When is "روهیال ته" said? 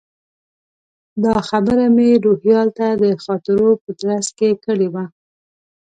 2.25-2.87